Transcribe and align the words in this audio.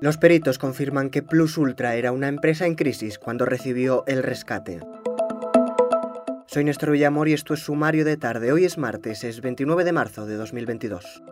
Los 0.00 0.16
peritos 0.16 0.56
confirman 0.56 1.10
que 1.10 1.22
Plus 1.22 1.58
Ultra 1.58 1.94
era 1.94 2.10
una 2.12 2.28
empresa 2.28 2.64
en 2.64 2.74
crisis 2.74 3.18
cuando 3.18 3.44
recibió 3.44 4.02
el 4.06 4.22
rescate. 4.22 4.80
Soy 6.46 6.64
Néstor 6.64 6.92
Villamor 6.92 7.28
y 7.28 7.34
esto 7.34 7.52
es 7.52 7.60
Sumario 7.60 8.06
de 8.06 8.16
Tarde. 8.16 8.50
Hoy 8.50 8.64
es 8.64 8.78
martes, 8.78 9.24
es 9.24 9.42
29 9.42 9.84
de 9.84 9.92
marzo 9.92 10.24
de 10.24 10.36
2022. 10.36 11.22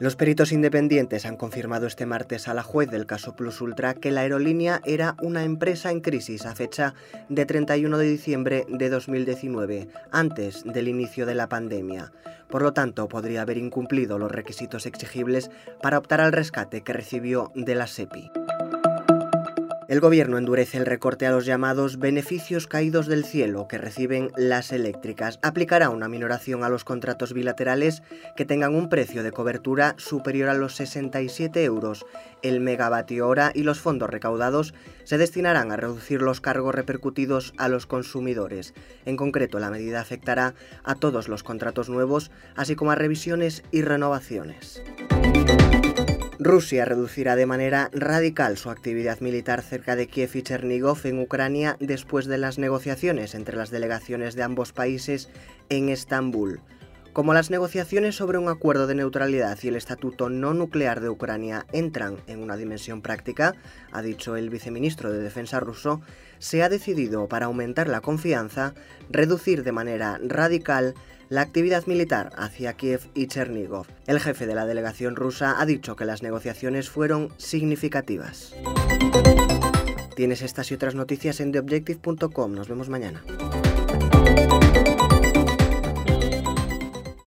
Los 0.00 0.16
peritos 0.16 0.50
independientes 0.50 1.26
han 1.26 1.36
confirmado 1.36 1.86
este 1.86 2.06
martes 2.06 2.48
a 2.48 2.54
la 2.54 2.62
juez 2.62 2.90
del 2.90 3.04
caso 3.04 3.36
Plus 3.36 3.60
Ultra 3.60 3.92
que 3.92 4.10
la 4.10 4.22
aerolínea 4.22 4.80
era 4.86 5.14
una 5.20 5.44
empresa 5.44 5.90
en 5.90 6.00
crisis 6.00 6.46
a 6.46 6.54
fecha 6.54 6.94
de 7.28 7.44
31 7.44 7.98
de 7.98 8.08
diciembre 8.08 8.64
de 8.70 8.88
2019, 8.88 9.88
antes 10.10 10.64
del 10.64 10.88
inicio 10.88 11.26
de 11.26 11.34
la 11.34 11.50
pandemia. 11.50 12.12
Por 12.48 12.62
lo 12.62 12.72
tanto, 12.72 13.08
podría 13.08 13.42
haber 13.42 13.58
incumplido 13.58 14.18
los 14.18 14.32
requisitos 14.32 14.86
exigibles 14.86 15.50
para 15.82 15.98
optar 15.98 16.22
al 16.22 16.32
rescate 16.32 16.80
que 16.80 16.94
recibió 16.94 17.52
de 17.54 17.74
la 17.74 17.86
SEPI. 17.86 18.30
El 19.90 19.98
gobierno 19.98 20.38
endurece 20.38 20.78
el 20.78 20.86
recorte 20.86 21.26
a 21.26 21.32
los 21.32 21.44
llamados 21.44 21.98
beneficios 21.98 22.68
caídos 22.68 23.08
del 23.08 23.24
cielo 23.24 23.66
que 23.66 23.76
reciben 23.76 24.30
las 24.36 24.70
eléctricas. 24.70 25.40
Aplicará 25.42 25.90
una 25.90 26.08
minoración 26.08 26.62
a 26.62 26.68
los 26.68 26.84
contratos 26.84 27.32
bilaterales 27.32 28.04
que 28.36 28.44
tengan 28.44 28.76
un 28.76 28.88
precio 28.88 29.24
de 29.24 29.32
cobertura 29.32 29.96
superior 29.98 30.48
a 30.48 30.54
los 30.54 30.76
67 30.76 31.64
euros 31.64 32.06
el 32.42 32.60
megavatio 32.60 33.26
hora 33.26 33.50
y 33.52 33.64
los 33.64 33.80
fondos 33.80 34.08
recaudados 34.08 34.74
se 35.02 35.18
destinarán 35.18 35.72
a 35.72 35.76
reducir 35.76 36.22
los 36.22 36.40
cargos 36.40 36.72
repercutidos 36.72 37.52
a 37.58 37.68
los 37.68 37.86
consumidores. 37.86 38.74
En 39.06 39.16
concreto, 39.16 39.58
la 39.58 39.70
medida 39.70 40.00
afectará 40.00 40.54
a 40.84 40.94
todos 40.94 41.26
los 41.26 41.42
contratos 41.42 41.88
nuevos, 41.88 42.30
así 42.54 42.76
como 42.76 42.92
a 42.92 42.94
revisiones 42.94 43.64
y 43.72 43.82
renovaciones. 43.82 44.84
Rusia 46.42 46.86
reducirá 46.86 47.36
de 47.36 47.44
manera 47.44 47.90
radical 47.92 48.56
su 48.56 48.70
actividad 48.70 49.20
militar 49.20 49.60
cerca 49.60 49.94
de 49.94 50.06
Kiev 50.06 50.30
y 50.32 50.42
Chernigov 50.42 50.98
en 51.04 51.18
Ucrania 51.18 51.76
después 51.80 52.24
de 52.24 52.38
las 52.38 52.58
negociaciones 52.58 53.34
entre 53.34 53.58
las 53.58 53.68
delegaciones 53.68 54.36
de 54.36 54.42
ambos 54.42 54.72
países 54.72 55.28
en 55.68 55.90
Estambul. 55.90 56.62
Como 57.12 57.34
las 57.34 57.50
negociaciones 57.50 58.14
sobre 58.14 58.38
un 58.38 58.48
acuerdo 58.48 58.86
de 58.86 58.94
neutralidad 58.94 59.58
y 59.62 59.68
el 59.68 59.76
estatuto 59.76 60.30
no 60.30 60.54
nuclear 60.54 61.00
de 61.00 61.08
Ucrania 61.08 61.66
entran 61.72 62.18
en 62.28 62.40
una 62.40 62.56
dimensión 62.56 63.02
práctica, 63.02 63.56
ha 63.90 64.00
dicho 64.00 64.36
el 64.36 64.48
viceministro 64.48 65.10
de 65.10 65.18
Defensa 65.18 65.58
ruso, 65.58 66.00
se 66.38 66.62
ha 66.62 66.68
decidido, 66.68 67.26
para 67.26 67.46
aumentar 67.46 67.88
la 67.88 68.00
confianza, 68.00 68.74
reducir 69.10 69.64
de 69.64 69.72
manera 69.72 70.20
radical 70.22 70.94
la 71.28 71.42
actividad 71.42 71.86
militar 71.86 72.30
hacia 72.36 72.74
Kiev 72.74 73.08
y 73.14 73.26
Chernigov. 73.26 73.86
El 74.06 74.20
jefe 74.20 74.46
de 74.46 74.54
la 74.54 74.66
delegación 74.66 75.16
rusa 75.16 75.60
ha 75.60 75.66
dicho 75.66 75.96
que 75.96 76.04
las 76.04 76.22
negociaciones 76.22 76.90
fueron 76.90 77.30
significativas. 77.38 78.54
Tienes 80.14 80.42
estas 80.42 80.70
y 80.70 80.74
otras 80.74 80.94
noticias 80.94 81.40
en 81.40 81.50
theobjective.com. 81.50 82.52
Nos 82.52 82.68
vemos 82.68 82.88
mañana. 82.88 83.22